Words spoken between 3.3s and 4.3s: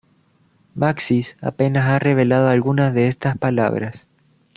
palabras.